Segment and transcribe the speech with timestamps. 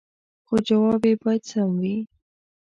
[0.47, 1.97] خو جواب يې باید سم وي